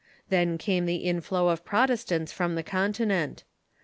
[0.29, 3.43] Then came the in flow of Protestants from the Continent.